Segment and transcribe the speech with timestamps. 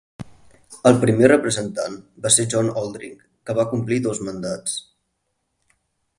[0.91, 3.15] El primer representant va ser John Oldring,
[3.51, 4.81] que va complir dos mandats.